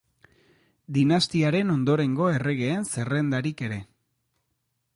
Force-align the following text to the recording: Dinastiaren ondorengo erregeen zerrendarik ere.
Dinastiaren 0.95 1.69
ondorengo 1.75 2.29
erregeen 2.37 2.89
zerrendarik 2.95 3.65
ere. 3.69 3.79